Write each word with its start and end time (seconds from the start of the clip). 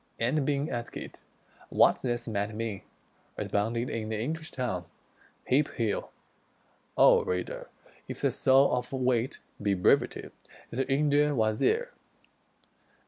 _"and 0.19 0.47
being 0.47 0.67
asked 0.71 1.25
what 1.69 2.01
this 2.01 2.27
Might 2.27 2.55
mean, 2.55 2.81
responded 3.37 3.87
in 3.91 4.09
the 4.09 4.19
English 4.19 4.49
tongue: 4.49 4.87
"Heap 5.45 5.69
hell!" 5.75 6.11
O 6.97 7.21
reader! 7.23 7.69
if 8.07 8.21
the 8.21 8.31
soul 8.31 8.71
of 8.75 8.91
wit 8.91 9.41
Be 9.61 9.75
brevity, 9.75 10.31
this 10.71 10.87
Indian 10.89 11.37
was 11.37 11.59
there. 11.59 11.91